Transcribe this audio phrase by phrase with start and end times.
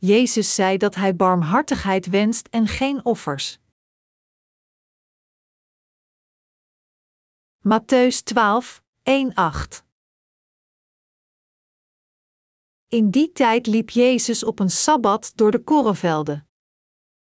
[0.00, 3.58] Jezus zei dat hij barmhartigheid wenst en geen offers.
[7.58, 9.84] Matthäus 12, 1-8
[12.88, 16.48] In die tijd liep Jezus op een sabbat door de korenvelden.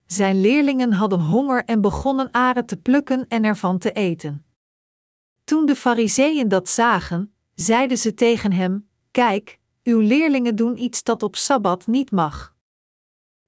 [0.05, 4.45] Zijn leerlingen hadden honger en begonnen aren te plukken en ervan te eten.
[5.43, 11.23] Toen de Fariseeën dat zagen, zeiden ze tegen hem: Kijk, uw leerlingen doen iets dat
[11.23, 12.55] op sabbat niet mag.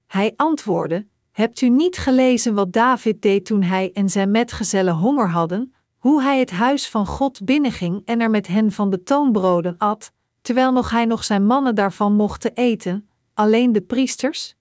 [0.06, 5.30] Hij antwoordde: Hebt u niet gelezen wat David deed toen hij en zijn metgezellen honger
[5.30, 9.78] hadden, hoe hij het huis van God binnenging en er met hen van de toonbroden
[9.78, 14.54] at, terwijl nog hij nog zijn mannen daarvan mochten eten, alleen de priesters?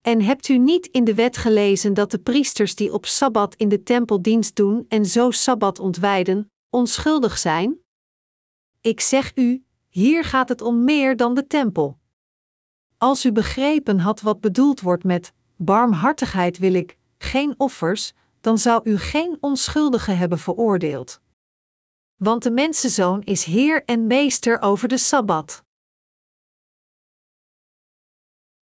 [0.00, 3.68] En hebt u niet in de wet gelezen dat de priesters die op sabbat in
[3.68, 7.78] de tempel dienst doen en zo sabbat ontwijden, onschuldig zijn?
[8.80, 11.98] Ik zeg u, hier gaat het om meer dan de tempel.
[12.98, 18.90] Als u begrepen had wat bedoeld wordt met barmhartigheid wil ik, geen offers, dan zou
[18.90, 21.20] u geen onschuldige hebben veroordeeld.
[22.16, 25.64] Want de mensenzoon is Heer en Meester over de Sabbat.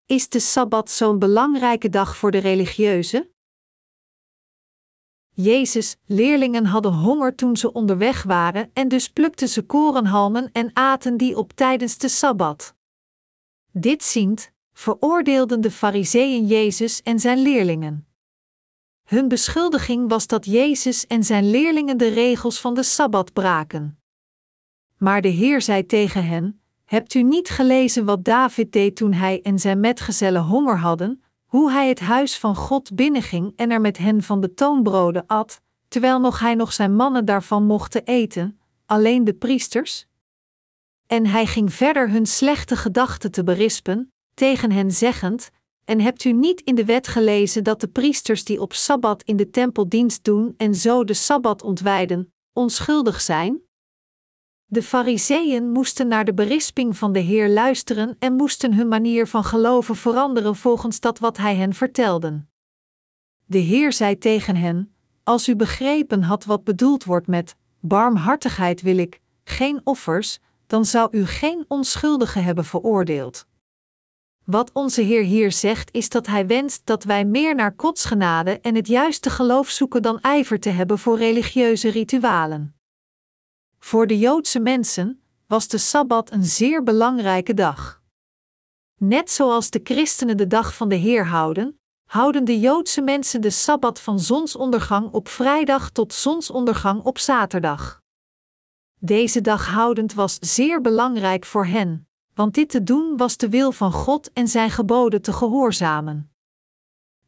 [0.06, 3.34] Is de Sabbat zo'n belangrijke dag voor de religieuzen?
[5.42, 11.16] Jezus' leerlingen hadden honger toen ze onderweg waren en dus plukten ze korenhalmen en aten
[11.16, 12.74] die op tijdens de Sabbat.
[13.72, 18.06] Dit ziend, veroordeelden de Fariseeën Jezus en zijn leerlingen.
[19.04, 23.98] Hun beschuldiging was dat Jezus en zijn leerlingen de regels van de Sabbat braken.
[24.96, 29.42] Maar de Heer zei tegen hen: Hebt u niet gelezen wat David deed toen hij
[29.42, 33.98] en zijn metgezellen honger hadden, hoe hij het huis van God binnenging en er met
[33.98, 39.24] hen van de toonbroden at, terwijl nog hij nog zijn mannen daarvan mochten eten, alleen
[39.24, 40.06] de priesters?
[41.06, 45.50] En hij ging verder hun slechte gedachten te berispen, tegen hen zeggend:
[45.84, 49.36] En hebt u niet in de wet gelezen dat de priesters die op sabbat in
[49.36, 53.60] de tempel dienst doen en zo de sabbat ontwijden, onschuldig zijn?
[54.72, 59.44] De Fariseeën moesten naar de berisping van de Heer luisteren en moesten hun manier van
[59.44, 62.44] geloven veranderen volgens dat wat hij hen vertelde.
[63.46, 64.94] De Heer zei tegen hen:
[65.24, 71.08] Als u begrepen had wat bedoeld wordt met barmhartigheid wil ik, geen offers, dan zou
[71.16, 73.46] u geen onschuldige hebben veroordeeld.
[74.44, 78.60] Wat onze Heer hier zegt is dat Hij wenst dat wij meer naar Gods genade
[78.60, 82.79] en het juiste geloof zoeken dan ijver te hebben voor religieuze ritualen.
[83.84, 88.02] Voor de Joodse mensen was de Sabbat een zeer belangrijke dag.
[88.96, 93.50] Net zoals de christenen de dag van de Heer houden, houden de Joodse mensen de
[93.50, 98.02] Sabbat van zonsondergang op vrijdag tot zonsondergang op zaterdag.
[98.98, 103.72] Deze dag houdend was zeer belangrijk voor hen, want dit te doen was de wil
[103.72, 106.32] van God en zijn geboden te gehoorzamen.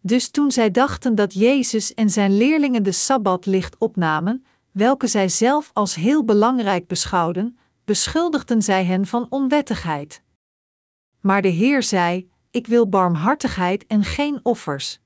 [0.01, 5.29] Dus toen zij dachten dat Jezus en zijn leerlingen de Sabbat licht opnamen, welke zij
[5.29, 10.23] zelf als heel belangrijk beschouwden, beschuldigden zij hen van onwettigheid.
[11.21, 15.01] Maar de Heer zei: Ik wil barmhartigheid en geen offers.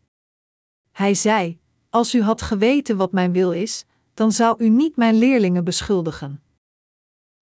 [0.93, 1.61] Hij zei:
[1.91, 3.85] Als u had geweten wat mijn wil is,
[4.15, 6.43] dan zou u niet mijn leerlingen beschuldigen.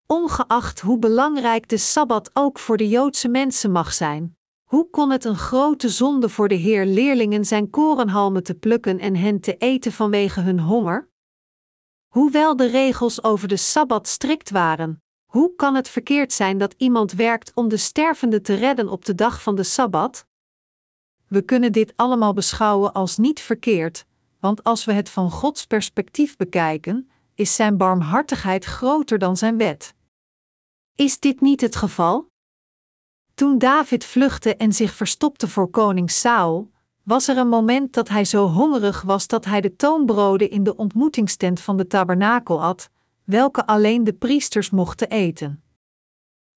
[0.06, 5.24] Ongeacht hoe belangrijk de sabbat ook voor de Joodse mensen mag zijn, hoe kon het
[5.24, 9.92] een grote zonde voor de Heer leerlingen zijn korenhalmen te plukken en hen te eten
[9.92, 11.12] vanwege hun honger?
[12.14, 17.12] Hoewel de regels over de sabbat strikt waren, hoe kan het verkeerd zijn dat iemand
[17.12, 20.26] werkt om de stervende te redden op de dag van de sabbat?
[21.28, 24.06] We kunnen dit allemaal beschouwen als niet verkeerd,
[24.40, 29.94] want als we het van Gods perspectief bekijken, is Zijn barmhartigheid groter dan Zijn wet.
[30.94, 32.26] Is dit niet het geval?
[33.34, 36.70] Toen David vluchtte en zich verstopte voor koning Saul,
[37.04, 40.76] was er een moment dat hij zo hongerig was dat hij de toonbroden in de
[40.76, 42.90] ontmoetingstent van de tabernakel at,
[43.24, 45.62] welke alleen de priesters mochten eten.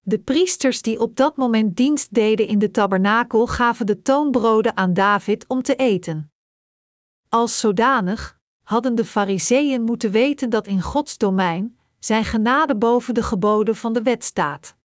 [0.00, 4.92] De priesters die op dat moment dienst deden in de tabernakel gaven de toonbroden aan
[4.92, 6.32] David om te eten.
[7.28, 13.22] Als zodanig hadden de Fariseeën moeten weten dat in Gods domein zijn genade boven de
[13.22, 14.77] geboden van de wet staat.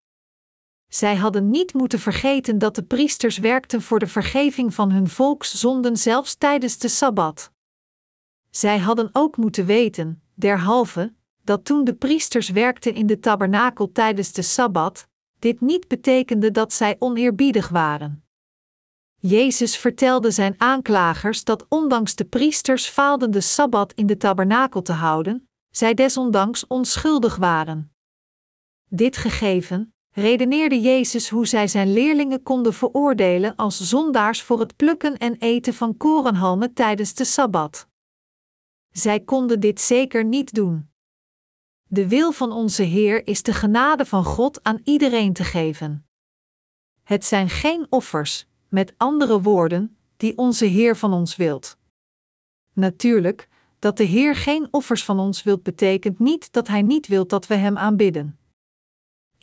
[0.93, 5.97] Zij hadden niet moeten vergeten dat de priesters werkten voor de vergeving van hun volkszonden
[5.97, 7.51] zelfs tijdens de sabbat.
[8.49, 11.13] Zij hadden ook moeten weten, derhalve,
[11.43, 15.07] dat toen de priesters werkten in de tabernakel tijdens de sabbat,
[15.39, 18.25] dit niet betekende dat zij oneerbiedig waren.
[19.19, 24.93] Jezus vertelde zijn aanklagers dat ondanks de priesters faalden de sabbat in de tabernakel te
[24.93, 27.93] houden, zij desondanks onschuldig waren.
[28.89, 35.17] Dit gegeven, redeneerde Jezus hoe zij zijn leerlingen konden veroordelen als zondaars voor het plukken
[35.17, 37.87] en eten van korenhalmen tijdens de sabbat.
[38.91, 40.89] Zij konden dit zeker niet doen.
[41.87, 46.07] De wil van onze Heer is de genade van God aan iedereen te geven.
[47.03, 51.77] Het zijn geen offers, met andere woorden, die onze Heer van ons wilt.
[52.73, 53.47] Natuurlijk,
[53.79, 57.47] dat de Heer geen offers van ons wilt, betekent niet dat Hij niet wilt dat
[57.47, 58.37] we Hem aanbidden.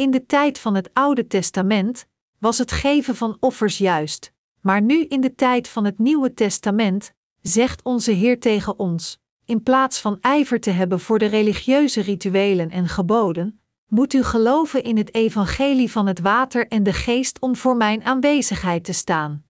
[0.01, 2.07] In de tijd van het Oude Testament
[2.39, 7.13] was het geven van offers juist, maar nu in de tijd van het Nieuwe Testament
[7.41, 12.71] zegt onze Heer tegen ons: in plaats van ijver te hebben voor de religieuze rituelen
[12.71, 17.57] en geboden, moet u geloven in het evangelie van het water en de geest om
[17.57, 19.45] voor mijn aanwezigheid te staan.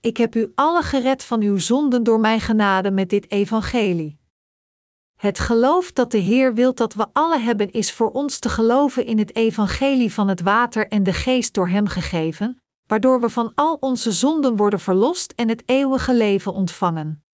[0.00, 4.18] Ik heb u alle gered van uw zonden door mijn genade met dit evangelie.
[5.16, 9.06] Het geloof dat de Heer wil dat we alle hebben is voor ons te geloven
[9.06, 13.52] in het evangelie van het water en de geest door Hem gegeven, waardoor we van
[13.54, 17.24] al onze zonden worden verlost en het eeuwige leven ontvangen.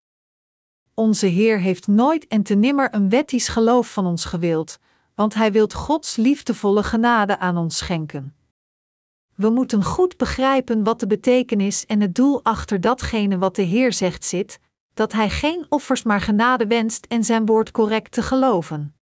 [0.94, 4.78] Onze Heer heeft nooit en te nimmer een wettisch geloof van ons gewild,
[5.14, 8.34] want Hij wilt Gods liefdevolle genade aan ons schenken.
[9.34, 13.92] We moeten goed begrijpen wat de betekenis en het doel achter datgene wat de Heer
[13.92, 14.60] zegt zit,
[14.94, 18.94] dat Hij geen offers maar genade wenst en Zijn woord correct te geloven.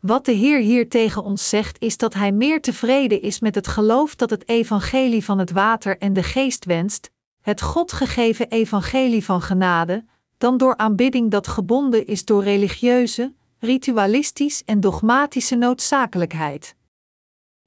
[0.00, 3.66] Wat de Heer hier tegen ons zegt is dat Hij meer tevreden is met het
[3.66, 7.10] geloof dat het evangelie van het water en de geest wenst,
[7.40, 10.04] het God gegeven evangelie van genade,
[10.38, 16.76] dan door aanbidding dat gebonden is door religieuze, ritualistisch en dogmatische noodzakelijkheid.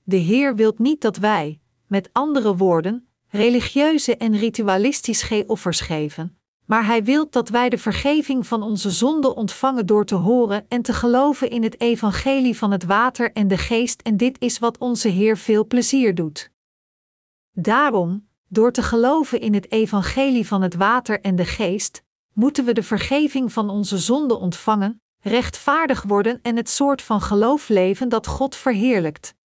[0.03, 6.40] De Heer wilt niet dat wij, met andere woorden, religieuze en ritualistisch geen offers geven,
[6.71, 10.81] maar Hij wilt dat wij de vergeving van onze zonden ontvangen door te horen en
[10.81, 14.77] te geloven in het evangelie van het water en de geest en dit is wat
[14.77, 16.51] onze Heer veel plezier doet.
[17.51, 22.03] Daarom, door te geloven in het evangelie van het water en de geest,
[22.33, 27.69] moeten we de vergeving van onze zonden ontvangen, rechtvaardig worden en het soort van geloof
[27.69, 29.35] leven dat God verheerlijkt.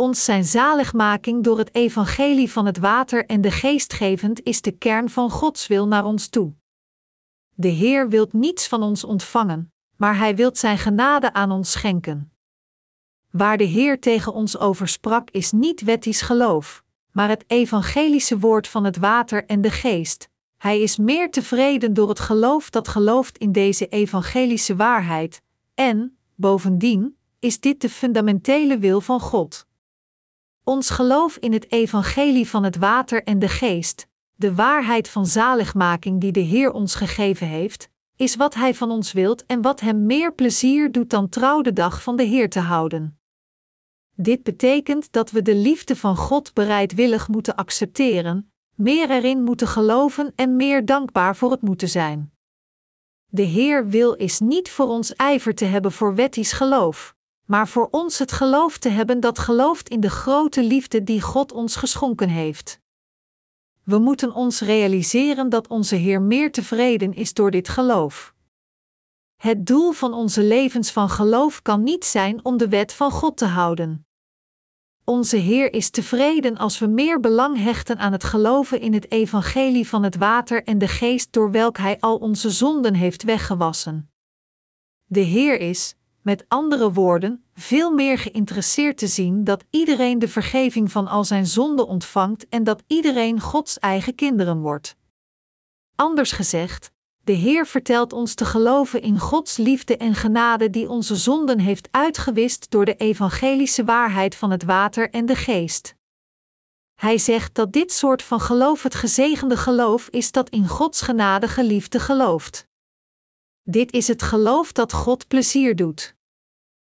[0.00, 5.10] Ons zijn zaligmaking door het evangelie van het water en de geestgevend is de kern
[5.10, 6.52] van Gods wil naar ons toe.
[7.54, 12.32] De Heer wilt niets van ons ontvangen, maar Hij wilt Zijn genade aan ons schenken.
[13.30, 18.68] Waar de Heer tegen ons over sprak is niet wettisch geloof, maar het evangelische woord
[18.68, 23.38] van het water en de geest, hij is meer tevreden door het geloof dat gelooft
[23.38, 25.42] in deze evangelische waarheid,
[25.74, 29.67] en, bovendien, is dit de fundamentele wil van God.
[30.68, 36.20] Ons geloof in het evangelie van het water en de geest, de waarheid van zaligmaking
[36.20, 40.06] die de Heer ons gegeven heeft, is wat Hij van ons wilt en wat Hem
[40.06, 43.18] meer plezier doet dan trouw de dag van de Heer te houden.
[44.14, 50.32] Dit betekent dat we de liefde van God bereidwillig moeten accepteren, meer erin moeten geloven
[50.34, 52.32] en meer dankbaar voor het moeten zijn.
[53.26, 57.16] De Heer wil is niet voor ons ijver te hebben voor wettisch geloof,
[57.48, 61.52] maar voor ons het geloof te hebben dat gelooft in de grote liefde die God
[61.52, 62.80] ons geschonken heeft.
[63.82, 68.34] We moeten ons realiseren dat onze Heer meer tevreden is door dit geloof.
[69.36, 73.36] Het doel van onze levens van geloof kan niet zijn om de wet van God
[73.36, 74.06] te houden.
[75.04, 79.88] Onze Heer is tevreden als we meer belang hechten aan het geloven in het evangelie
[79.88, 84.10] van het water en de geest door welk Hij al onze zonden heeft weggewassen.
[85.04, 85.96] De Heer is,
[86.28, 91.46] met andere woorden, veel meer geïnteresseerd te zien dat iedereen de vergeving van al zijn
[91.46, 94.96] zonden ontvangt en dat iedereen Gods eigen kinderen wordt.
[95.94, 96.90] Anders gezegd,
[97.24, 101.88] de Heer vertelt ons te geloven in Gods liefde en genade die onze zonden heeft
[101.90, 105.94] uitgewist door de evangelische waarheid van het water en de geest.
[106.94, 111.48] Hij zegt dat dit soort van geloof het gezegende geloof is dat in Gods genade
[111.48, 112.66] geliefde gelooft.
[113.62, 116.16] Dit is het geloof dat God plezier doet.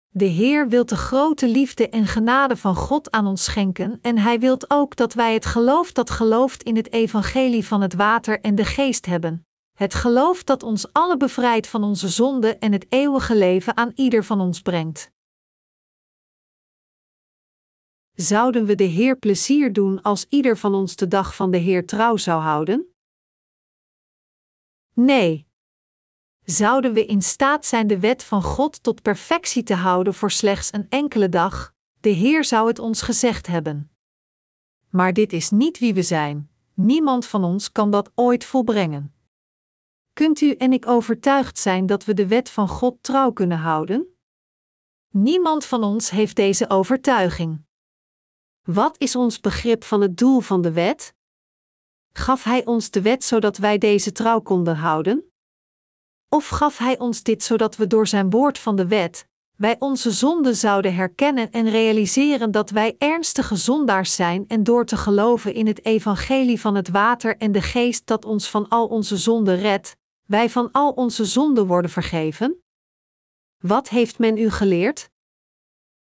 [0.09, 4.41] De Heer wil de grote liefde en genade van God aan ons schenken en Hij
[4.41, 8.55] wilt ook dat wij het geloof dat gelooft in het evangelie van het water en
[8.55, 9.47] de geest hebben
[9.79, 14.25] het geloof dat ons alle bevrijdt van onze zonde en het eeuwige leven aan ieder
[14.25, 15.11] van ons brengt.
[18.13, 21.87] Zouden we de Heer plezier doen als ieder van ons de dag van de Heer
[21.87, 22.95] trouw zou houden?
[24.95, 25.48] Nee.
[26.51, 30.73] Zouden we in staat zijn de wet van God tot perfectie te houden voor slechts
[30.73, 31.75] een enkele dag?
[32.01, 33.91] De Heer zou het ons gezegd hebben.
[34.91, 36.51] Maar dit is niet wie we zijn.
[36.75, 39.15] Niemand van ons kan dat ooit volbrengen.
[40.13, 44.19] Kunt u en ik overtuigd zijn dat we de wet van God trouw kunnen houden?
[45.09, 47.65] Niemand van ons heeft deze overtuiging.
[48.63, 51.15] Wat is ons begrip van het doel van de wet?
[52.13, 55.28] Gaf Hij ons de wet zodat wij deze trouw konden houden?
[56.29, 60.11] Of gaf Hij ons dit zodat we door Zijn woord van de wet, wij onze
[60.11, 65.67] zonden zouden herkennen en realiseren dat wij ernstige zondaars zijn en door te geloven in
[65.67, 69.97] het evangelie van het water en de geest dat ons van al onze zonden redt,
[70.25, 72.63] wij van al onze zonden worden vergeven?
[73.59, 75.11] Wat heeft men u geleerd?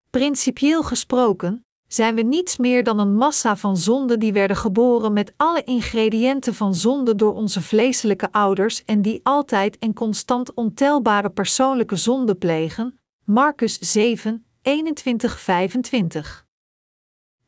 [0.10, 1.63] Principieel gesproken,
[1.94, 6.56] zijn we niets meer dan een massa van zonden die werden geboren met alle ingrediënten
[6.56, 13.00] van zonde door onze vleeselijke ouders en die altijd en constant ontelbare persoonlijke zonden plegen.
[13.24, 16.46] Marcus 7, 21, 25.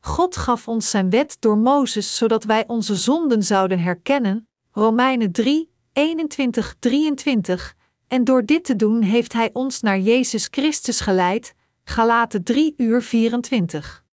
[0.00, 4.48] God gaf ons zijn wet door Mozes zodat wij onze zonden zouden herkennen.
[4.70, 7.74] Romeinen 3, 21, 23.
[8.08, 11.54] En door dit te doen heeft Hij ons naar Jezus Christus geleid.
[11.84, 14.04] Galaten 3 uur 24.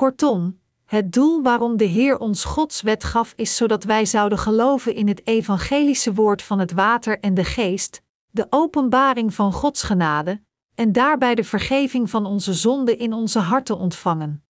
[0.00, 4.94] Kortom, het doel waarom de Heer ons Gods wet gaf is zodat wij zouden geloven
[4.94, 10.42] in het evangelische woord van het water en de geest, de openbaring van Gods genade,
[10.74, 14.44] en daarbij de vergeving van onze zonden in onze harten ontvangen.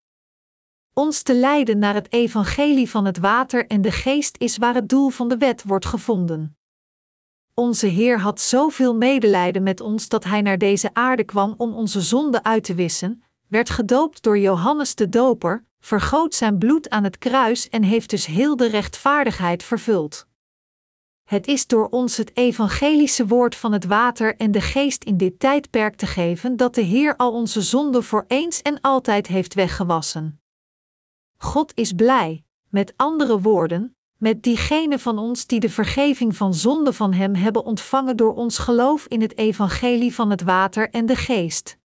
[0.93, 4.89] Ons te leiden naar het evangelie van het water en de geest is waar het
[4.89, 6.57] doel van de wet wordt gevonden.
[7.55, 12.01] Onze Heer had zoveel medelijden met ons dat Hij naar deze aarde kwam om onze
[12.01, 17.19] zonden uit te wissen, werd gedoopt door Johannes de Doper, vergoot zijn bloed aan het
[17.19, 20.27] kruis en heeft dus heel de rechtvaardigheid vervuld.
[21.25, 25.39] Het is door ons het evangelische woord van het water en de geest in dit
[25.39, 30.41] tijdperk te geven dat de Heer al onze zonden voor eens en altijd heeft weggewassen.
[31.37, 36.93] God is blij, met andere woorden, met diegenen van ons die de vergeving van zonde
[36.93, 41.17] van Hem hebben ontvangen door ons geloof in het evangelie van het water en de
[41.17, 41.80] geest.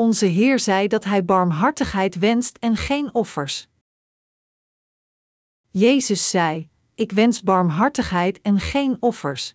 [0.00, 3.68] Onze Heer zei dat Hij barmhartigheid wenst en geen offers.
[5.70, 9.54] Jezus zei: Ik wens barmhartigheid en geen offers.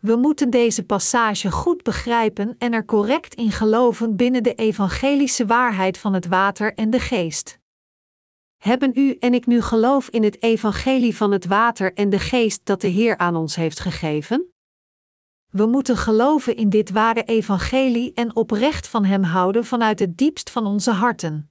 [0.00, 5.98] We moeten deze passage goed begrijpen en er correct in geloven binnen de evangelische waarheid
[5.98, 7.58] van het water en de geest.
[8.56, 12.60] Hebben u en ik nu geloof in het evangelie van het water en de geest
[12.64, 14.55] dat de Heer aan ons heeft gegeven?
[15.56, 20.50] We moeten geloven in dit ware evangelie en oprecht van Hem houden vanuit het diepst
[20.50, 21.50] van onze harten.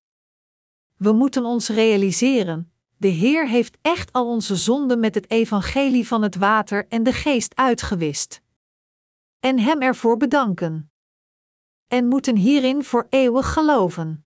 [0.98, 6.22] We moeten ons realiseren: de Heer heeft echt al onze zonden met het evangelie van
[6.22, 8.42] het water en de geest uitgewist.
[9.40, 10.92] En Hem ervoor bedanken.
[11.88, 14.26] En moeten hierin voor eeuwig geloven.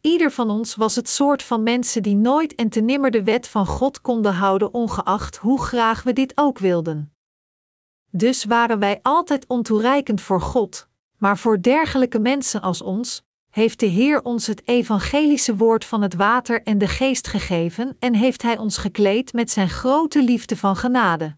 [0.00, 3.48] Ieder van ons was het soort van mensen die nooit en te nimmer de wet
[3.48, 7.14] van God konden houden, ongeacht hoe graag we dit ook wilden.
[8.10, 10.88] Dus waren wij altijd ontoereikend voor God,
[11.18, 16.14] maar voor dergelijke mensen als ons, heeft de Heer ons het evangelische woord van het
[16.14, 20.76] water en de geest gegeven en heeft Hij ons gekleed met Zijn grote liefde van
[20.76, 21.36] genade.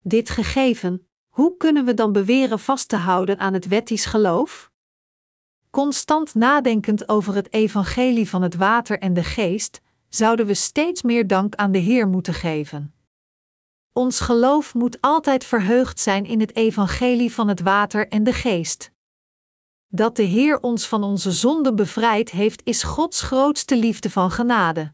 [0.00, 4.70] Dit gegeven, hoe kunnen we dan beweren vast te houden aan het wettisch geloof?
[5.70, 11.26] Constant nadenkend over het evangelie van het water en de geest, zouden we steeds meer
[11.26, 12.93] dank aan de Heer moeten geven.
[13.96, 18.90] Ons geloof moet altijd verheugd zijn in het evangelie van het water en de geest.
[19.86, 24.92] Dat de Heer ons van onze zonden bevrijd heeft, is Gods grootste liefde van genade.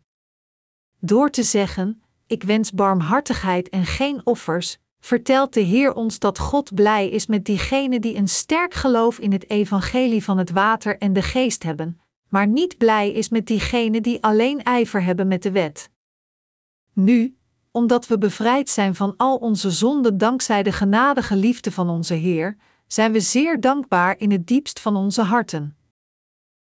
[0.98, 6.74] Door te zeggen: Ik wens barmhartigheid en geen offers, vertelt de Heer ons dat God
[6.74, 11.12] blij is met diegenen die een sterk geloof in het evangelie van het water en
[11.12, 15.50] de geest hebben, maar niet blij is met diegenen die alleen ijver hebben met de
[15.50, 15.90] wet.
[16.92, 17.38] Nu,
[17.70, 22.56] omdat we bevrijd zijn van al onze zonden dankzij de genadige liefde van onze Heer,
[22.86, 25.76] zijn we zeer dankbaar in het diepst van onze harten.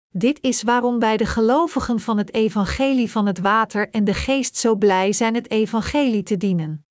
[0.10, 4.56] Dit is waarom wij de gelovigen van het evangelie van het water en de geest
[4.56, 6.86] zo blij zijn het evangelie te dienen.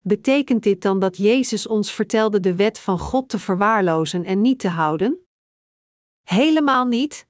[0.00, 4.58] Betekent dit dan dat Jezus ons vertelde de wet van God te verwaarlozen en niet
[4.58, 5.26] te houden?
[6.22, 7.26] Helemaal niet.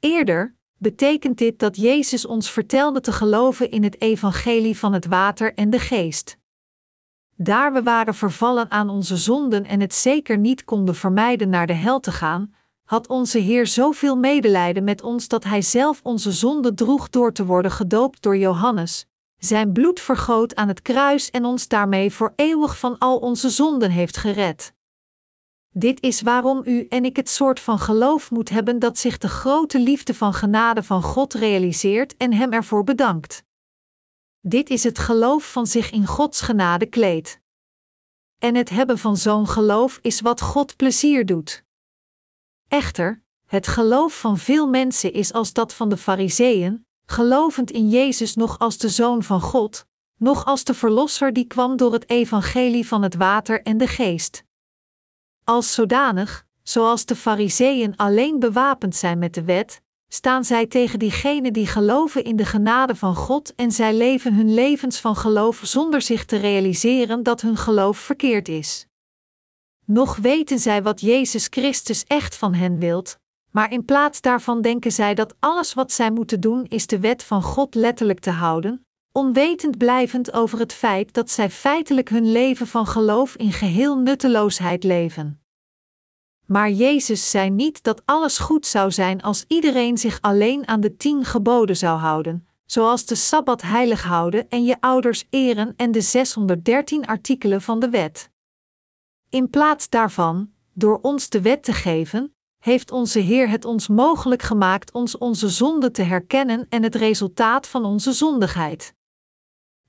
[0.00, 5.54] Eerder betekent dit dat Jezus ons vertelde te geloven in het evangelie van het water
[5.54, 6.38] en de geest.
[7.36, 11.72] Daar we waren vervallen aan onze zonden en het zeker niet konden vermijden naar de
[11.72, 16.74] hel te gaan, had onze Heer zoveel medelijden met ons dat Hij zelf onze zonde
[16.74, 19.06] droeg door te worden gedoopt door Johannes,
[19.38, 23.90] zijn bloed vergoot aan het kruis en ons daarmee voor eeuwig van al onze zonden
[23.90, 24.72] heeft gered.
[25.76, 29.28] Dit is waarom u en ik het soort van geloof moet hebben dat zich de
[29.28, 33.44] grote liefde van genade van God realiseert en Hem ervoor bedankt.
[34.40, 37.40] Dit is het geloof van zich in Gods genade kleedt.
[38.38, 41.64] En het hebben van zo'n geloof is wat God plezier doet.
[42.68, 48.34] Echter, Het geloof van veel mensen is als dat van de Fariseeën, gelovend in Jezus
[48.34, 52.86] nog als de Zoon van God, nog als de Verlosser die kwam door het evangelie
[52.86, 54.44] van het water en de geest.
[55.44, 61.52] Als zodanig, zoals de Fariseeën alleen bewapend zijn met de wet, staan zij tegen diegenen
[61.52, 66.02] die geloven in de genade van God en zij leven hun levens van geloof zonder
[66.02, 68.86] zich te realiseren dat hun geloof verkeerd is.
[69.84, 73.18] Nog weten zij wat Jezus Christus echt van hen wilt,
[73.50, 77.22] maar in plaats daarvan denken zij dat alles wat zij moeten doen is de wet
[77.24, 78.83] van God letterlijk te houden,
[79.16, 84.84] onwetend blijvend over het feit dat zij feitelijk hun leven van geloof in geheel nutteloosheid
[84.84, 85.40] leven.
[86.46, 90.96] Maar Jezus zei niet dat alles goed zou zijn als iedereen zich alleen aan de
[90.96, 96.00] tien geboden zou houden, zoals de sabbat heilig houden en je ouders eren en de
[96.00, 98.30] 613 artikelen van de wet.
[99.28, 104.42] In plaats daarvan, door ons de wet te geven, heeft onze Heer het ons mogelijk
[104.42, 108.94] gemaakt ons onze zonde te herkennen en het resultaat van onze zondigheid.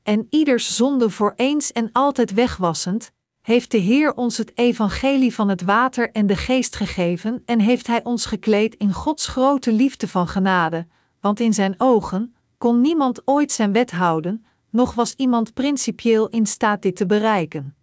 [0.05, 5.49] En ieders zonde voor eens en altijd wegwassend, heeft de Heer ons het evangelie van
[5.49, 10.07] het water en de geest gegeven en heeft Hij ons gekleed in Gods grote liefde
[10.07, 10.87] van genade,
[11.19, 16.45] want in Zijn ogen kon niemand ooit Zijn wet houden, noch was iemand principieel in
[16.45, 17.75] staat dit te bereiken.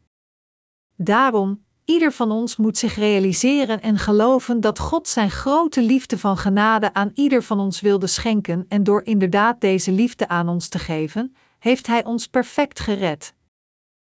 [0.97, 6.37] Daarom, ieder van ons moet zich realiseren en geloven dat God Zijn grote liefde van
[6.37, 10.79] genade aan ieder van ons wilde schenken en door inderdaad deze liefde aan ons te
[10.79, 13.35] geven, heeft Hij ons perfect gered.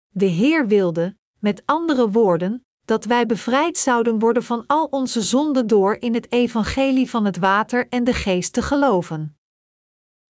[0.09, 5.67] De Heer wilde, met andere woorden, dat wij bevrijd zouden worden van al onze zonden
[5.67, 9.37] door in het evangelie van het water en de geest te geloven.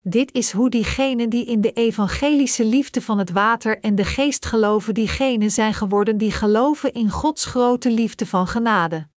[0.00, 4.46] Dit is hoe diegenen die in de evangelische liefde van het water en de geest
[4.46, 9.08] geloven, diegenen zijn geworden die geloven in Gods grote liefde van genade.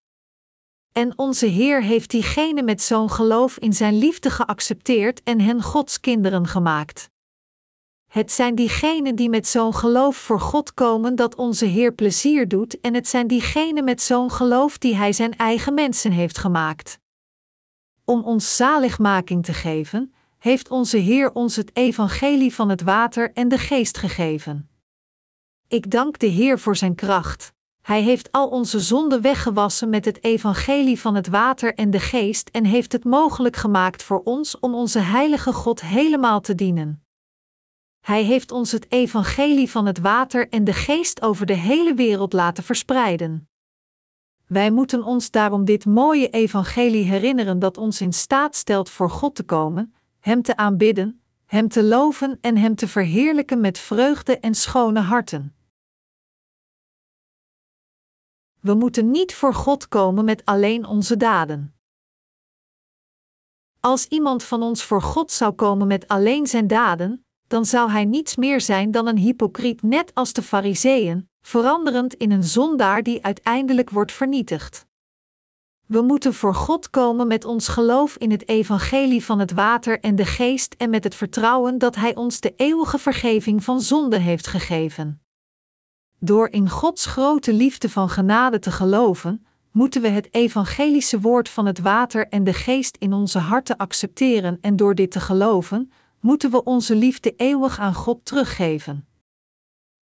[0.92, 6.00] En onze Heer heeft diegenen met zo'n geloof in Zijn liefde geaccepteerd en hen Gods
[6.00, 7.12] kinderen gemaakt.
[8.14, 12.80] Het zijn diegenen die met zo'n geloof voor God komen dat onze Heer plezier doet,
[12.80, 16.98] en het zijn diegenen met zo'n geloof die Hij zijn eigen mensen heeft gemaakt.
[18.04, 23.48] Om ons zaligmaking te geven, heeft onze Heer ons het evangelie van het water en
[23.48, 24.68] de geest gegeven.
[25.68, 27.52] Ik dank de Heer voor zijn kracht.
[27.82, 32.48] Hij heeft al onze zonden weggewassen met het evangelie van het water en de geest
[32.48, 37.03] en heeft het mogelijk gemaakt voor ons om onze heilige God helemaal te dienen.
[38.04, 42.32] Hij heeft ons het evangelie van het water en de geest over de hele wereld
[42.32, 43.48] laten verspreiden.
[44.46, 49.34] Wij moeten ons daarom dit mooie evangelie herinneren dat ons in staat stelt voor God
[49.34, 54.54] te komen, Hem te aanbidden, Hem te loven en Hem te verheerlijken met vreugde en
[54.54, 55.54] schone harten.
[58.60, 61.74] We moeten niet voor God komen met alleen onze daden.
[63.80, 67.23] Als iemand van ons voor God zou komen met alleen zijn daden,
[67.54, 72.30] dan zou hij niets meer zijn dan een hypocriet, net als de Fariseeën, veranderend in
[72.30, 74.86] een zondaar die uiteindelijk wordt vernietigd.
[75.86, 80.16] We moeten voor God komen met ons geloof in het evangelie van het water en
[80.16, 84.46] de geest en met het vertrouwen dat Hij ons de eeuwige vergeving van zonde heeft
[84.46, 85.22] gegeven.
[86.18, 91.66] Door in Gods grote liefde van genade te geloven, moeten we het evangelische woord van
[91.66, 95.90] het water en de geest in onze harten accepteren en door dit te geloven,
[96.24, 99.08] moeten we onze liefde eeuwig aan God teruggeven.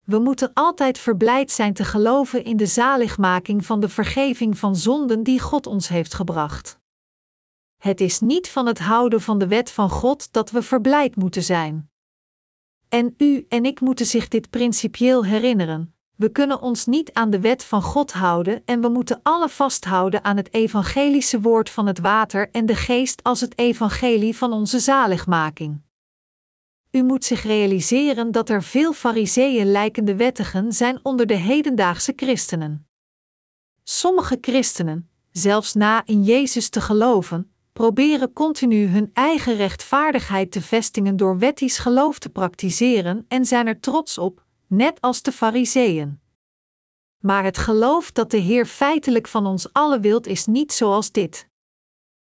[0.05, 5.23] We moeten altijd verblijd zijn te geloven in de zaligmaking van de vergeving van zonden
[5.23, 6.79] die God ons heeft gebracht.
[7.77, 11.43] Het is niet van het houden van de wet van God dat we verblijd moeten
[11.43, 11.91] zijn.
[12.89, 15.95] En u en ik moeten zich dit principieel herinneren.
[16.17, 20.25] We kunnen ons niet aan de wet van God houden en we moeten alle vasthouden
[20.25, 24.79] aan het evangelische woord van het water en de geest als het evangelie van onze
[24.79, 25.91] zaligmaking.
[26.93, 32.87] U moet zich realiseren dat er veel fariseeën lijkende wettigen zijn onder de hedendaagse christenen.
[33.83, 41.17] Sommige christenen, zelfs na in Jezus te geloven, proberen continu hun eigen rechtvaardigheid te vestigen
[41.17, 46.21] door wettisch geloof te praktiseren en zijn er trots op, net als de fariseeën.
[47.19, 51.49] Maar het geloof dat de Heer feitelijk van ons allen wilt is niet zoals dit.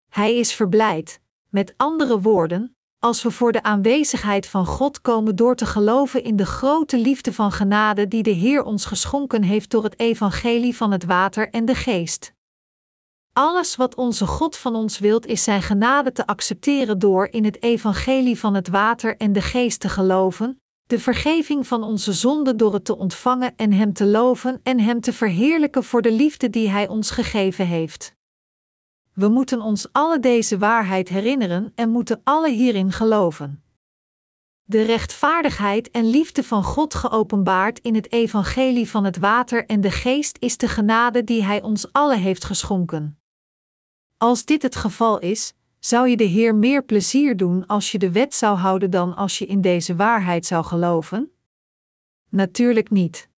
[0.10, 2.75] Hij is verblijd, met andere woorden,
[3.06, 7.34] als we voor de aanwezigheid van God komen door te geloven in de grote liefde
[7.34, 11.66] van genade die de Heer ons geschonken heeft door het evangelie van het water en
[11.66, 12.34] de geest.
[13.34, 17.64] Alles wat onze God van ons wilt is Zijn genade te accepteren door in het
[17.64, 22.74] evangelie van het water en de geest te geloven, de vergeving van onze zonden door
[22.74, 26.70] het te ontvangen en Hem te loven en Hem te verheerlijken voor de liefde die
[26.70, 28.15] Hij ons gegeven heeft.
[29.16, 33.64] We moeten ons alle deze waarheid herinneren en moeten alle hierin geloven.
[34.64, 39.92] De rechtvaardigheid en liefde van God geopenbaard in het evangelie van het water en de
[39.92, 43.20] geest is de genade die Hij ons allen heeft geschonken.
[44.18, 48.12] Als dit het geval is, zou je de Heer meer plezier doen als je de
[48.12, 51.32] wet zou houden dan als je in deze waarheid zou geloven?
[52.30, 53.30] Natuurlijk niet.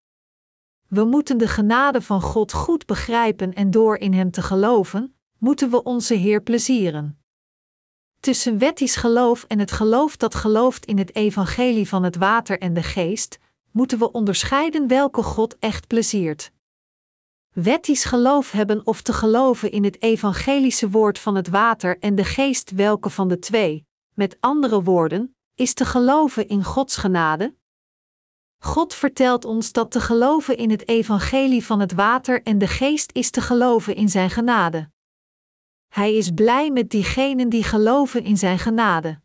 [0.88, 5.70] We moeten de genade van God goed begrijpen en door in Hem te geloven, moeten
[5.70, 7.18] we onze Heer plezieren.
[8.20, 12.75] Tussen wettisch geloof en het geloof dat gelooft in het evangelie van het water en
[12.75, 13.38] de geest,
[13.70, 16.53] moeten we onderscheiden welke God echt pleziert.
[17.53, 22.25] Wettisch geloof hebben of te geloven in het evangelische woord van het water en de
[22.25, 27.55] geest welke van de twee, met andere woorden, is te geloven in Gods genade?
[28.59, 33.11] God vertelt ons dat te geloven in het evangelie van het water en de geest
[33.12, 34.90] is te geloven in zijn genade.
[35.88, 39.20] Hij is blij met diegenen die geloven in zijn genade.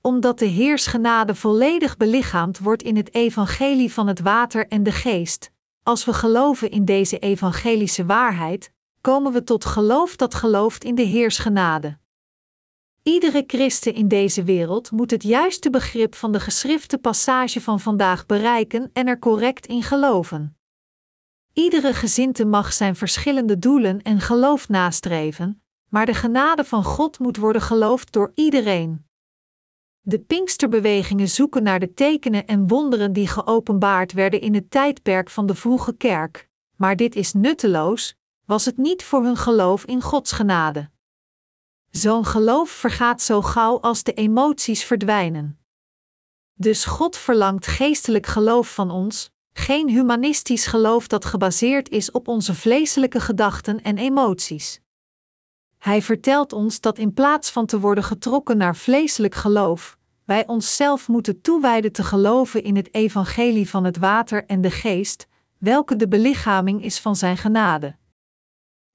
[0.00, 4.92] Omdat de Heers genade volledig belichaamd wordt in het evangelie van het water en de
[4.92, 5.50] geest,
[5.82, 11.02] als we geloven in deze evangelische waarheid, komen we tot geloof dat gelooft in de
[11.02, 11.98] Heers genade.
[13.02, 18.26] Iedere christen in deze wereld moet het juiste begrip van de geschrifte passage van vandaag
[18.26, 20.55] bereiken en er correct in geloven.
[21.58, 27.36] Iedere gezinte mag zijn verschillende doelen en geloof nastreven, maar de genade van God moet
[27.36, 29.06] worden geloofd door iedereen.
[30.00, 35.46] De Pinksterbewegingen zoeken naar de tekenen en wonderen die geopenbaard werden in het tijdperk van
[35.46, 40.32] de vroege kerk, maar dit is nutteloos, was het niet voor hun geloof in Gods
[40.32, 40.90] genade.
[41.90, 45.58] Zo'n geloof vergaat zo gauw als de emoties verdwijnen.
[46.54, 52.54] Dus God verlangt geestelijk geloof van ons, geen humanistisch geloof dat gebaseerd is op onze
[52.54, 54.80] vleeselijke gedachten en emoties.
[55.78, 61.08] Hij vertelt ons dat in plaats van te worden getrokken naar vleeselijk geloof, wij onszelf
[61.08, 65.26] moeten toewijden te geloven in het evangelie van het water en de geest,
[65.58, 67.96] welke de belichaming is van zijn genade.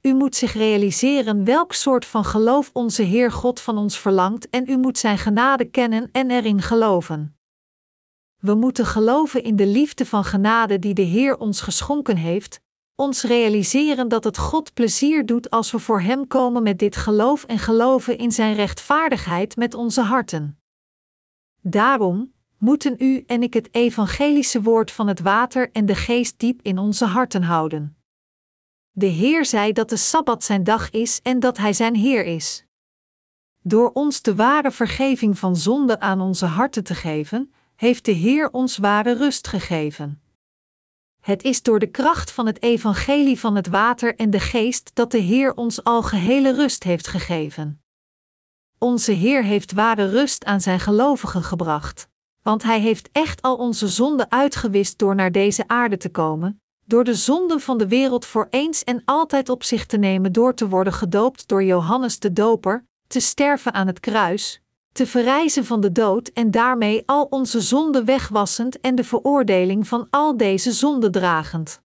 [0.01, 4.69] U moet zich realiseren welk soort van geloof onze Heer God van ons verlangt en
[4.69, 7.35] u moet Zijn genade kennen en erin geloven.
[8.41, 12.61] We moeten geloven in de liefde van genade die de Heer ons geschonken heeft,
[12.95, 17.43] ons realiseren dat het God plezier doet als we voor Hem komen met dit geloof
[17.43, 20.59] en geloven in Zijn rechtvaardigheid met onze harten.
[21.61, 26.59] Daarom moeten u en ik het evangelische woord van het water en de geest diep
[26.61, 27.97] in onze harten houden.
[28.91, 32.65] De Heer zei dat de Sabbat zijn dag is en dat Hij zijn Heer is.
[33.63, 38.51] Door ons de ware vergeving van zonde aan onze harten te geven, heeft de Heer
[38.51, 40.21] ons ware rust gegeven.
[41.21, 45.11] Het is door de kracht van het evangelie van het water en de geest dat
[45.11, 47.81] de Heer ons al gehele rust heeft gegeven.
[48.77, 52.07] Onze Heer heeft ware rust aan zijn gelovigen gebracht,
[52.41, 57.03] want Hij heeft echt al onze zonden uitgewist door naar deze aarde te komen, door
[57.03, 60.67] de zonden van de wereld voor eens en altijd op zich te nemen door te
[60.67, 65.91] worden gedoopt door Johannes de Doper, te sterven aan het kruis, te verrijzen van de
[65.91, 71.81] dood en daarmee al onze zonden wegwassend en de veroordeling van al deze zonden dragend.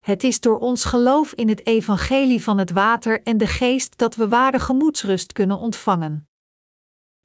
[0.00, 4.14] Het is door ons geloof in het evangelie van het water en de geest dat
[4.14, 6.28] we ware gemoedsrust kunnen ontvangen.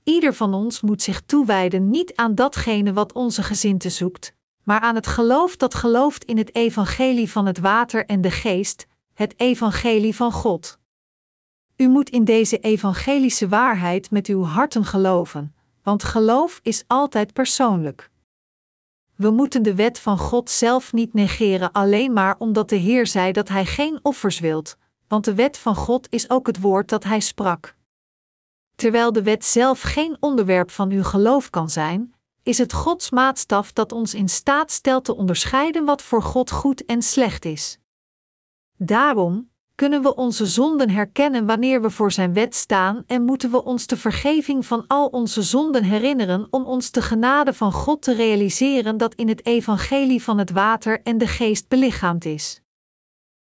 [0.03, 4.95] Ieder van ons moet zich toewijden niet aan datgene wat onze gezinte zoekt, maar aan
[4.95, 10.15] het geloof dat gelooft in het evangelie van het water en de geest, het evangelie
[10.15, 10.79] van God.
[11.77, 18.09] U moet in deze evangelische waarheid met uw harten geloven, want geloof is altijd persoonlijk.
[19.15, 23.31] We moeten de wet van God zelf niet negeren alleen maar omdat de Heer zei
[23.31, 27.03] dat Hij geen offers wilt, want de wet van God is ook het woord dat
[27.03, 27.75] Hij sprak.
[28.75, 32.13] Terwijl de wet zelf geen onderwerp van uw geloof kan zijn,
[32.43, 36.85] is het Gods maatstaf dat ons in staat stelt te onderscheiden wat voor God goed
[36.85, 37.79] en slecht is.
[38.77, 43.63] Daarom kunnen we onze zonden herkennen wanneer we voor Zijn wet staan en moeten we
[43.63, 48.13] ons de vergeving van al onze zonden herinneren om ons de genade van God te
[48.13, 52.61] realiseren dat in het evangelie van het water en de geest belichaamd is.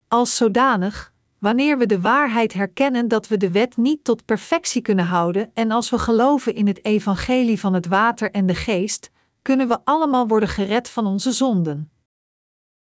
[0.07, 5.05] Als zodanig wanneer we de waarheid herkennen dat we de wet niet tot perfectie kunnen
[5.05, 9.11] houden en als we geloven in het evangelie van het water en de geest,
[9.41, 11.94] kunnen we allemaal worden gered van onze zonden.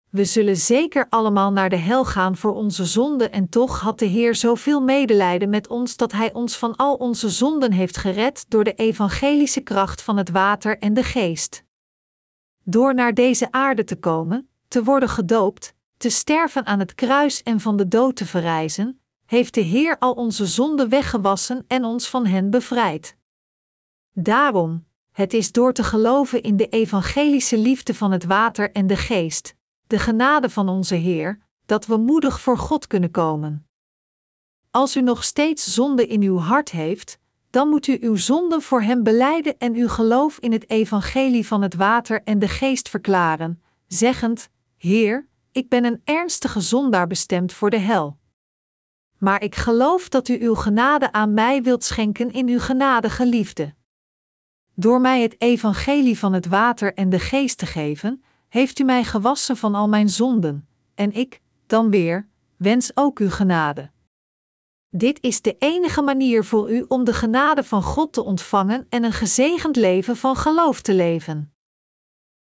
[0.10, 4.06] We zullen zeker allemaal naar de hel gaan voor onze zonden en toch had de
[4.06, 8.64] Heer zoveel medelijden met ons dat Hij ons van al onze zonden heeft gered door
[8.64, 11.64] de evangelische kracht van het water en de geest.
[12.64, 17.60] Door naar deze aarde te komen, te worden gedoopt, te sterven aan het kruis en
[17.60, 22.26] van de dood te verrijzen, heeft de Heer al onze zonden weggewassen en ons van
[22.26, 23.18] hen bevrijd.
[24.12, 28.96] Daarom, het is door te geloven in de evangelische liefde van het water en de
[28.96, 29.58] geest,
[29.90, 33.68] de genade van onze Heer, dat we moedig voor God kunnen komen.
[34.72, 38.82] Als u nog steeds zonde in uw hart heeft, dan moet u uw zonden voor
[38.82, 43.62] Hem beleiden en uw geloof in het evangelie van het water en de geest verklaren,
[43.88, 48.18] zeggend: Heer, ik ben een ernstige zondaar bestemd voor de hel.
[49.18, 53.74] Maar ik geloof dat u uw genade aan mij wilt schenken in uw genadige liefde.
[54.76, 59.04] Door mij het evangelie van het water en de geest te geven, heeft u mij
[59.04, 63.92] gewassen van al mijn zonden, en ik, dan weer, wens ook uw genade.
[64.90, 69.04] Dit is de enige manier voor u om de genade van God te ontvangen en
[69.04, 71.54] een gezegend leven van geloof te leven.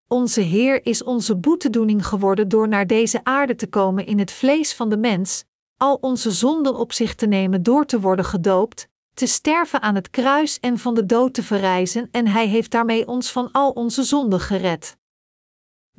[0.09, 4.75] Onze Heer is onze boetedoening geworden door naar deze aarde te komen in het vlees
[4.75, 5.45] van de mens,
[5.77, 10.11] al onze zonden op zich te nemen door te worden gedoopt, te sterven aan het
[10.11, 14.03] kruis en van de dood te verrijzen, en Hij heeft daarmee ons van al onze
[14.03, 14.99] zonden gered.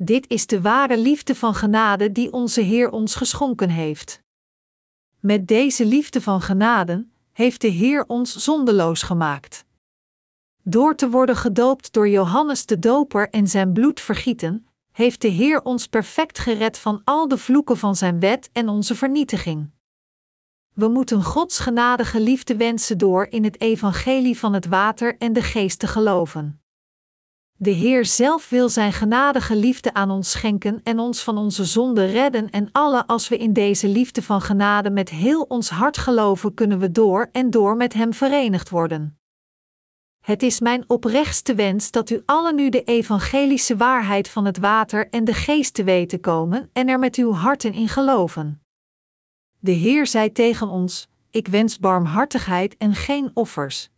[0.04, 4.22] Dit is de ware liefde van genade die onze Heer ons geschonken heeft.
[5.20, 9.64] Met deze liefde van genade heeft de Heer ons zondeloos gemaakt.
[10.62, 15.62] Door te worden gedoopt door Johannes de Doper en zijn bloed vergieten, heeft de Heer
[15.62, 19.70] ons perfect gered van al de vloeken van zijn wet en onze vernietiging.
[20.72, 25.42] We moeten Gods genadige liefde wensen door in het evangelie van het water en de
[25.42, 26.61] geest te geloven.
[27.62, 32.04] De Heer zelf wil zijn genadige liefde aan ons schenken en ons van onze zonde
[32.04, 36.54] redden en alle als we in deze liefde van genade met heel ons hart geloven
[36.54, 39.18] kunnen we door en door met Hem verenigd worden.
[40.24, 45.08] Het is mijn oprechtste wens dat u allen nu de evangelische waarheid van het water
[45.10, 48.62] en de geest te weten komen en er met uw harten in geloven.
[49.58, 53.91] De Heer zei tegen ons: Ik wens barmhartigheid en geen offers.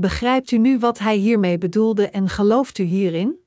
[0.00, 3.44] Begrijpt u nu wat Hij hiermee bedoelde en gelooft u hierin?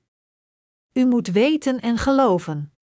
[0.92, 2.74] U moet weten en geloven.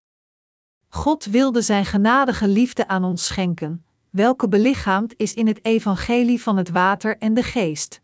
[0.88, 6.56] God wilde Zijn genadige liefde aan ons schenken, welke belichaamd is in het evangelie van
[6.56, 8.00] het water en de geest.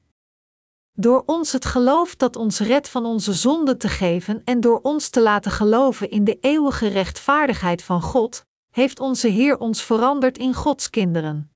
[0.92, 5.08] Door ons het geloof dat ons redt van onze zonde te geven en door ons
[5.08, 10.54] te laten geloven in de eeuwige rechtvaardigheid van God, heeft onze Heer ons veranderd in
[10.54, 11.55] Gods kinderen.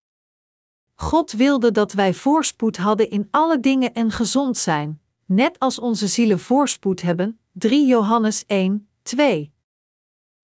[1.00, 6.06] God wilde dat wij voorspoed hadden in alle dingen en gezond zijn, net als onze
[6.06, 7.40] zielen voorspoed hebben.
[7.52, 9.52] 3 Johannes 1, 2.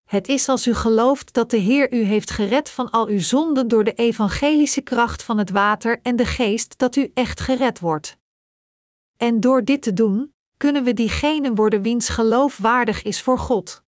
[0.04, 3.68] Het is als u gelooft dat de Heer u heeft gered van al uw zonden
[3.68, 8.18] door de evangelische kracht van het water en de geest dat u echt gered wordt.
[9.16, 13.82] En door dit te doen, kunnen we diegene worden wiens geloof waardig is voor God.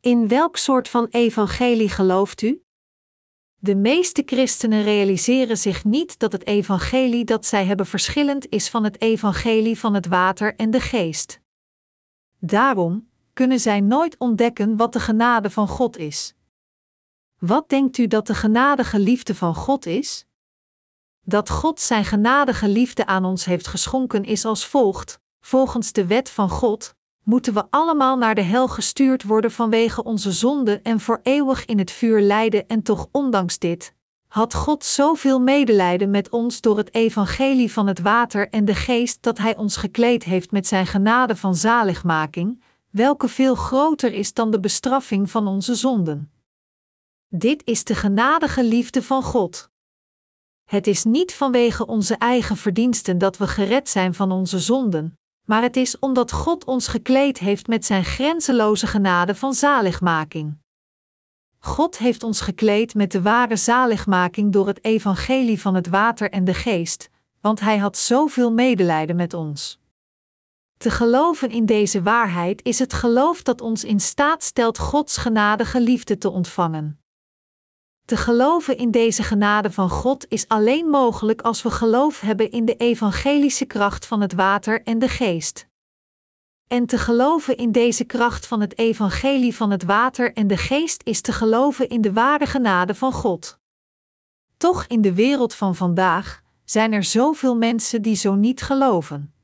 [0.00, 2.62] In welk soort van evangelie gelooft u?
[3.62, 8.84] De meeste christenen realiseren zich niet dat het evangelie dat zij hebben verschillend is van
[8.84, 11.40] het evangelie van het water en de geest.
[12.38, 16.34] Daarom kunnen zij nooit ontdekken wat de genade van God is.
[17.38, 20.26] Wat denkt u dat de genadige liefde van God is?
[21.20, 26.30] Dat God zijn genadige liefde aan ons heeft geschonken is als volgt: volgens de wet
[26.30, 26.94] van God,
[27.24, 31.78] moeten we allemaal naar de hel gestuurd worden vanwege onze zonde en voor eeuwig in
[31.78, 33.94] het vuur lijden en toch ondanks dit
[34.30, 39.22] had God zoveel medelijden met ons door het evangelie van het water en de geest
[39.22, 44.50] dat Hij ons gekleed heeft met Zijn genade van zaligmaking, welke veel groter is dan
[44.50, 46.32] de bestraffing van onze zonden.
[47.28, 49.70] Dit is de genadige liefde van God.
[50.64, 55.18] Het is niet vanwege onze eigen verdiensten dat we gered zijn van onze zonden,
[55.50, 60.58] maar het is omdat God ons gekleed heeft met Zijn grenzeloze genade van zaligmaking.
[61.58, 66.44] God heeft ons gekleed met de ware zaligmaking door het evangelie van het water en
[66.44, 67.10] de geest,
[67.40, 69.78] want Hij had zoveel medelijden met ons.
[70.76, 75.80] Te geloven in deze waarheid is het geloof dat ons in staat stelt Gods genadige
[75.80, 76.99] liefde te ontvangen.
[78.10, 82.64] Te geloven in deze genade van God is alleen mogelijk als we geloof hebben in
[82.64, 85.68] de evangelische kracht van het water en de geest.
[86.66, 91.02] En te geloven in deze kracht van het evangelie van het water en de geest
[91.04, 93.58] is te geloven in de ware genade van God.
[94.56, 99.34] Toch in de wereld van vandaag zijn er zoveel mensen die zo niet geloven.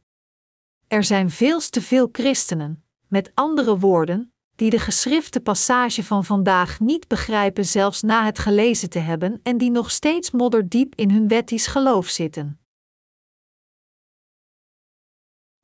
[0.88, 6.80] Er zijn veel te veel christenen, met andere woorden, die de geschrifte passage van vandaag
[6.80, 11.28] niet begrijpen, zelfs na het gelezen te hebben, en die nog steeds modderdiep in hun
[11.28, 12.60] wettisch geloof zitten.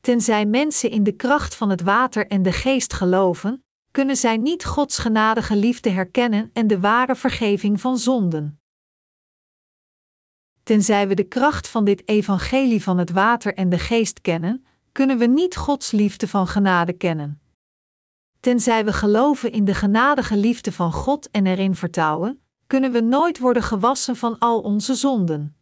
[0.00, 4.64] Tenzij mensen in de kracht van het water en de geest geloven, kunnen zij niet
[4.64, 8.60] Gods genadige liefde herkennen en de ware vergeving van zonden.
[10.62, 15.18] Tenzij we de kracht van dit evangelie van het water en de geest kennen, kunnen
[15.18, 17.41] we niet Gods liefde van genade kennen.
[18.42, 23.38] Tenzij we geloven in de genadige liefde van God en erin vertrouwen, kunnen we nooit
[23.38, 25.56] worden gewassen van al onze zonden.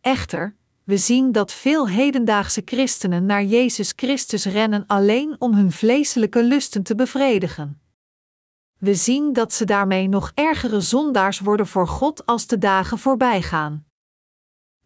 [0.00, 6.42] Echter, we zien dat veel hedendaagse christenen naar Jezus Christus rennen alleen om hun vleeselijke
[6.42, 7.80] lusten te bevredigen.
[8.78, 13.42] We zien dat ze daarmee nog ergere zondaars worden voor God als de dagen voorbij
[13.42, 13.87] gaan.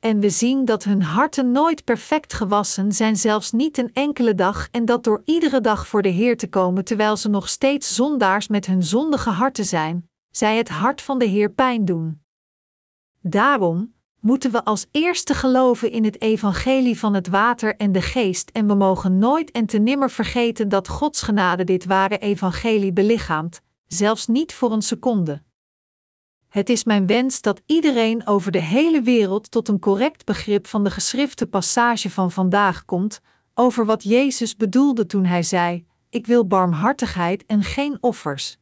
[0.03, 4.69] En we zien dat hun harten nooit perfect gewassen zijn, zelfs niet een enkele dag,
[4.71, 8.49] en dat door iedere dag voor de Heer te komen terwijl ze nog steeds zondaars
[8.49, 12.21] met hun zondige harten zijn, zij het hart van de Heer pijn doen.
[13.21, 18.51] Daarom moeten we als eerste geloven in het evangelie van het water en de geest
[18.51, 23.61] en we mogen nooit en te nimmer vergeten dat Gods genade dit ware evangelie belichaamt,
[23.87, 25.43] zelfs niet voor een seconde.
[26.53, 30.85] Het is mijn wens dat iedereen over de hele wereld tot een correct begrip van
[30.85, 33.21] de geschrifte passage van vandaag komt,
[33.55, 38.59] over wat Jezus bedoelde toen hij zei: Ik wil barmhartigheid en geen offers.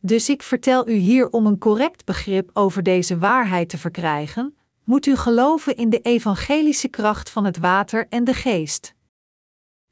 [0.00, 5.06] Dus ik vertel u hier om een correct begrip over deze waarheid te verkrijgen, moet
[5.06, 8.94] u geloven in de evangelische kracht van het water en de geest.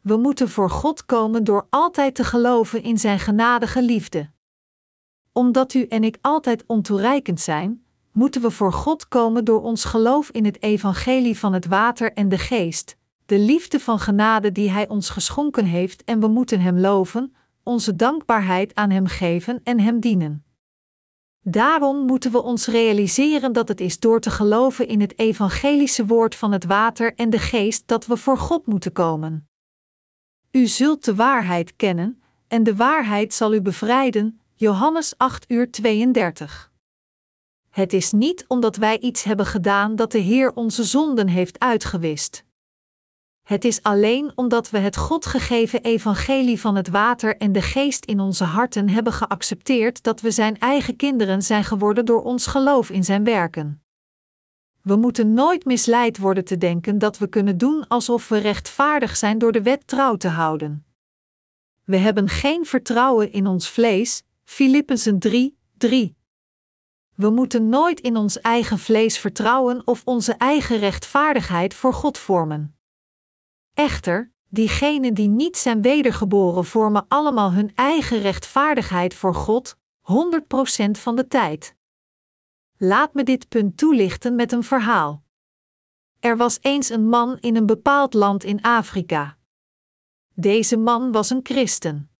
[0.00, 4.34] We moeten voor God komen door altijd te geloven in Zijn genadige liefde.
[5.36, 10.30] Omdat u en ik altijd ontoereikend zijn, moeten we voor God komen door ons geloof
[10.30, 12.96] in het evangelie van het water en de geest,
[13.26, 17.96] de liefde van genade die Hij ons geschonken heeft en we moeten Hem loven, onze
[17.96, 20.44] dankbaarheid aan Hem geven en Hem dienen.
[21.40, 26.34] Daarom moeten we ons realiseren dat het is door te geloven in het evangelische woord
[26.34, 29.48] van het water en de geest dat we voor God moeten komen.
[30.50, 34.40] U zult de waarheid kennen, en de waarheid zal u bevrijden.
[34.58, 36.72] Johannes 8 uur 32.
[37.70, 42.44] Het is niet omdat wij iets hebben gedaan dat de Heer onze zonden heeft uitgewist.
[43.42, 48.04] Het is alleen omdat we het God gegeven evangelie van het water en de geest
[48.04, 52.90] in onze harten hebben geaccepteerd dat we Zijn eigen kinderen zijn geworden door ons geloof
[52.90, 53.82] in Zijn werken.
[54.82, 59.38] We moeten nooit misleid worden te denken dat we kunnen doen alsof we rechtvaardig zijn
[59.38, 60.86] door de wet trouw te houden.
[61.84, 66.16] We hebben geen vertrouwen in ons vlees, Filippenzen 3, 3.
[67.14, 72.76] We moeten nooit in ons eigen vlees vertrouwen of onze eigen rechtvaardigheid voor God vormen.
[73.74, 79.80] Echter, diegenen die niet zijn wedergeboren vormen allemaal hun eigen rechtvaardigheid voor God, 100%
[80.90, 81.74] van de tijd.
[82.76, 85.22] Laat me dit punt toelichten met een verhaal.
[86.20, 89.38] Er was eens een man in een bepaald land in Afrika.
[90.34, 92.15] Deze man was een christen.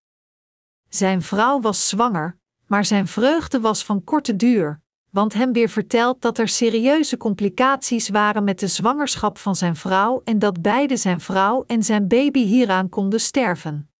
[0.88, 6.22] Zijn vrouw was zwanger, maar zijn vreugde was van korte duur, want hem weer verteld
[6.22, 11.20] dat er serieuze complicaties waren met de zwangerschap van zijn vrouw en dat beide zijn
[11.20, 13.90] vrouw en zijn baby hieraan konden sterven.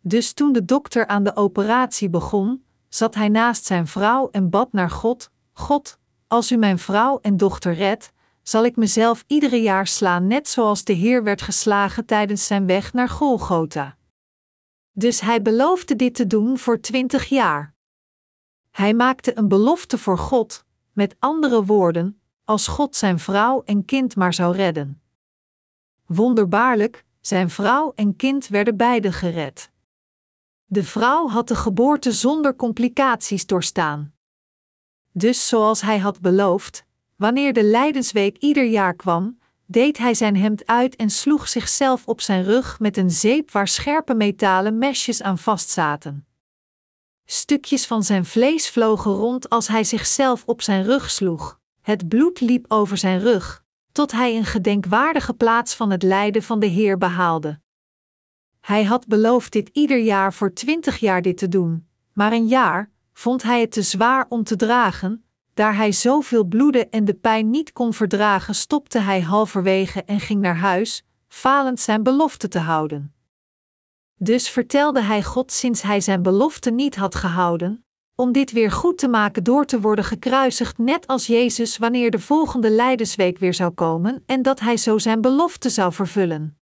[0.00, 4.72] Dus toen de dokter aan de operatie begon, zat hij naast zijn vrouw en bad
[4.72, 9.86] naar God: God, als u mijn vrouw en dochter redt, zal ik mezelf iedere jaar
[9.86, 13.96] slaan, net zoals de Heer werd geslagen tijdens zijn weg naar Golgotha.
[14.92, 17.74] Dus hij beloofde dit te doen voor twintig jaar.
[18.70, 24.16] Hij maakte een belofte voor God, met andere woorden, als God zijn vrouw en kind
[24.16, 25.02] maar zou redden.
[26.06, 29.70] Wonderbaarlijk, zijn vrouw en kind werden beide gered.
[30.64, 34.14] De vrouw had de geboorte zonder complicaties doorstaan.
[35.12, 36.84] Dus zoals hij had beloofd,
[37.16, 39.38] wanneer de lijdensweek ieder jaar kwam,
[39.70, 43.68] deed hij zijn hemd uit en sloeg zichzelf op zijn rug met een zeep waar
[43.68, 46.26] scherpe metalen mesjes aan vastzaten.
[47.24, 51.60] Stukjes van zijn vlees vlogen rond als hij zichzelf op zijn rug sloeg.
[51.80, 56.60] Het bloed liep over zijn rug, tot hij een gedenkwaardige plaats van het lijden van
[56.60, 57.60] de Heer behaalde.
[58.60, 62.90] Hij had beloofd dit ieder jaar voor twintig jaar dit te doen, maar een jaar
[63.12, 65.24] vond hij het te zwaar om te dragen,
[65.60, 70.40] daar hij zoveel bloedde en de pijn niet kon verdragen, stopte hij halverwege en ging
[70.40, 73.14] naar huis, falend zijn belofte te houden.
[74.14, 77.84] Dus vertelde hij God sinds hij zijn belofte niet had gehouden,
[78.14, 82.18] om dit weer goed te maken door te worden gekruisigd, net als Jezus wanneer de
[82.18, 86.58] volgende Lijdensweek weer zou komen en dat hij zo zijn belofte zou vervullen.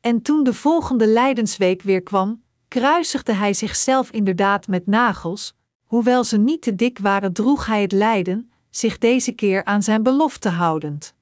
[0.00, 5.54] En toen de volgende Lijdensweek weer kwam, kruisigde hij zichzelf inderdaad met nagels,
[5.94, 10.02] hoewel ze niet te dik waren, droeg hij het lijden, zich deze keer aan zijn
[10.02, 11.14] belofte houdend.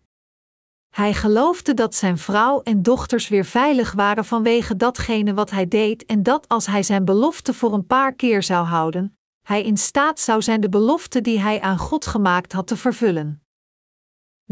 [0.91, 6.05] Hij geloofde dat zijn vrouw en dochters weer veilig waren vanwege datgene wat hij deed
[6.05, 10.21] en dat als hij zijn belofte voor een paar keer zou houden, hij in staat
[10.21, 13.43] zou zijn de belofte die hij aan God gemaakt had te vervullen.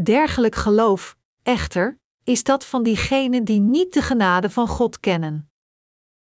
[0.03, 5.51] Dergelijk geloof, echter, is dat van diegenen die niet de genade van God kennen.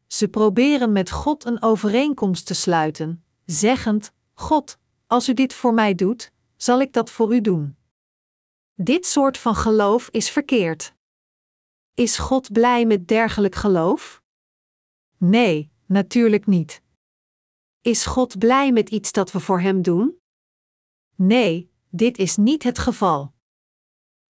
[0.07, 4.78] Ze proberen met God een overeenkomst te sluiten, zeggend: God,
[5.08, 7.76] als u dit voor mij doet, zal ik dat voor u doen.
[8.74, 10.93] Dit soort van geloof is verkeerd.
[11.93, 14.22] Is God blij met dergelijk geloof?
[15.18, 16.82] Nee, natuurlijk niet.
[17.82, 20.18] Is God blij met iets dat we voor Hem doen?
[21.16, 23.34] Nee, dit is niet het geval.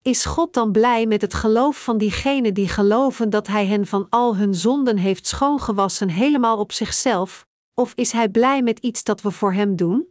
[0.01, 4.09] Is God dan blij met het geloof van diegenen die geloven dat Hij hen van
[4.09, 7.47] al hun zonden heeft schoongewassen helemaal op zichzelf,
[7.79, 10.07] of is Hij blij met iets dat we voor Hem doen?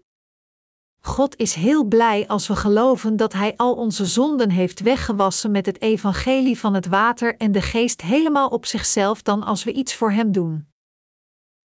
[1.00, 5.66] God is heel blij als we geloven dat Hij al onze zonden heeft weggewassen met
[5.66, 9.94] het evangelie van het water en de geest helemaal op zichzelf dan als we iets
[9.94, 10.68] voor Hem doen.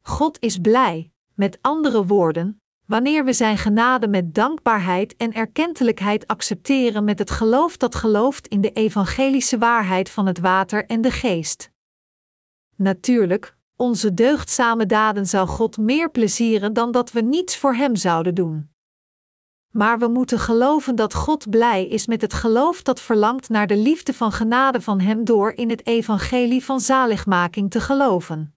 [0.03, 7.05] God is blij, met andere woorden, wanneer we Zijn genade met dankbaarheid en erkentelijkheid accepteren
[7.05, 11.71] met het geloof dat gelooft in de evangelische waarheid van het water en de geest.
[12.77, 18.35] Natuurlijk, onze deugdzame daden zou God meer plezieren dan dat we niets voor Hem zouden
[18.35, 18.71] doen.
[19.71, 23.77] Maar we moeten geloven dat God blij is met het geloof dat verlangt naar de
[23.77, 28.55] liefde van genade van Hem door in het evangelie van zaligmaking te geloven.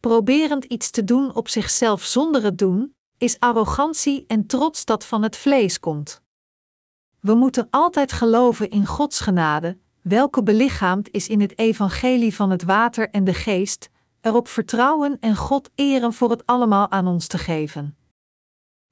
[0.00, 5.22] Proberend iets te doen op zichzelf zonder het doen, is arrogantie en trots dat van
[5.22, 6.22] het vlees komt.
[7.20, 12.62] We moeten altijd geloven in Gods genade, welke belichaamd is in het evangelie van het
[12.62, 17.38] water en de geest, erop vertrouwen en God eren voor het allemaal aan ons te
[17.38, 17.96] geven.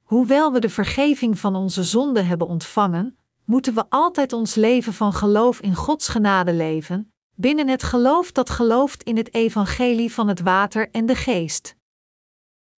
[0.02, 5.12] Hoewel we de vergeving van onze zonden hebben ontvangen, moeten we altijd ons leven van
[5.12, 10.40] geloof in Gods genade leven, binnen het geloof dat gelooft in het evangelie van het
[10.40, 11.76] water en de geest.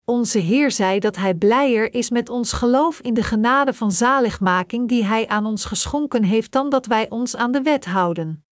[0.05, 4.89] Onze Heer zei dat Hij blijer is met ons geloof in de genade van zaligmaking
[4.89, 8.48] die Hij aan ons geschonken heeft dan dat wij ons aan de wet houden.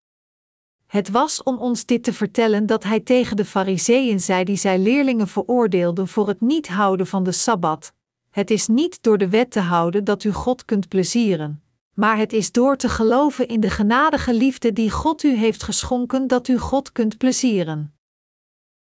[0.93, 4.79] Het was om ons dit te vertellen dat Hij tegen de Fariseeën zei die zij
[4.79, 7.93] leerlingen veroordeelden voor het niet houden van de Sabbat.
[8.29, 11.63] Het is niet door de wet te houden dat u God kunt plezieren,
[11.93, 16.27] maar het is door te geloven in de genadige liefde die God u heeft geschonken
[16.27, 17.93] dat u God kunt plezieren.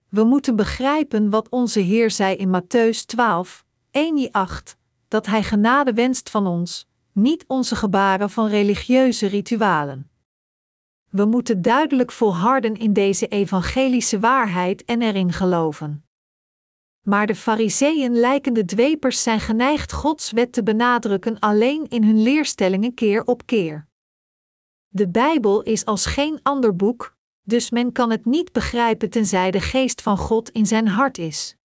[0.09, 3.99] We moeten begrijpen wat onze Heer zei in Matthäus 12, 1-8,
[5.07, 10.09] dat Hij genade wenst van ons, niet onze gebaren van religieuze ritualen.
[11.09, 16.05] We moeten duidelijk volharden in deze evangelische waarheid en erin geloven.
[17.01, 22.93] Maar de Fariseeën lijkende dwepers zijn geneigd Gods wet te benadrukken alleen in hun leerstellingen
[22.93, 23.87] keer op keer.
[24.87, 29.61] De Bijbel is als geen ander boek, dus men kan het niet begrijpen tenzij de
[29.61, 31.55] geest van God in zijn hart is.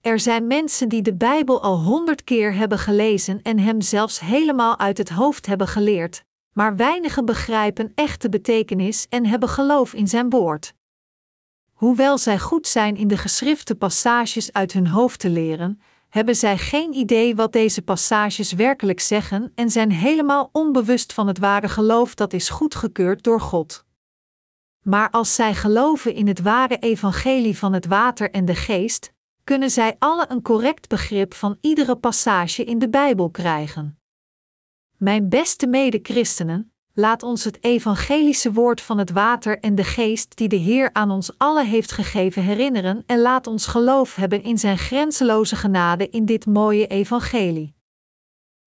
[0.00, 4.78] Er zijn mensen die de Bijbel al honderd keer hebben gelezen en hem zelfs helemaal
[4.78, 6.24] uit het hoofd hebben geleerd,
[6.54, 10.74] maar weinigen begrijpen echte betekenis en hebben geloof in zijn woord.
[11.72, 16.58] Hoewel zij goed zijn in de geschrifte passages uit hun hoofd te leren, hebben zij
[16.58, 22.14] geen idee wat deze passages werkelijk zeggen en zijn helemaal onbewust van het ware geloof
[22.14, 23.84] dat is goedgekeurd door God.
[24.82, 29.12] Maar als zij geloven in het ware evangelie van het water en de geest,
[29.44, 33.98] kunnen zij alle een correct begrip van iedere passage in de Bijbel krijgen.
[35.04, 40.48] Mijn beste mede-christenen, laat ons het evangelische woord van het water en de geest die
[40.48, 44.78] de Heer aan ons allen heeft gegeven herinneren en laat ons geloof hebben in zijn
[44.78, 47.74] grenzeloze genade in dit mooie evangelie.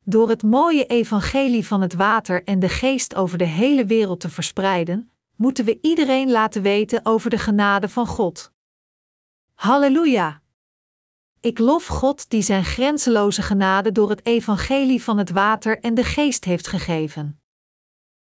[0.04, 4.30] Door het mooie evangelie van het water en de geest over de hele wereld te
[4.30, 8.52] verspreiden, moeten we iedereen laten weten over de genade van God.
[9.54, 10.40] Halleluja!
[11.40, 16.04] Ik lof God die zijn grenzeloze genade door het evangelie van het water en de
[16.04, 17.40] geest heeft gegeven.